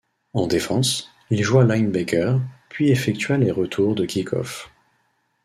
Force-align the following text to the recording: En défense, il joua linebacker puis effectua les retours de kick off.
En 0.33 0.47
défense, 0.47 1.11
il 1.29 1.43
joua 1.43 1.63
linebacker 1.63 2.39
puis 2.69 2.89
effectua 2.89 3.37
les 3.37 3.51
retours 3.51 3.93
de 3.93 4.07
kick 4.07 4.33
off. 4.33 4.71